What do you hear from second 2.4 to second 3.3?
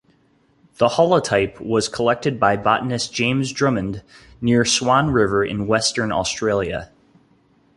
botanist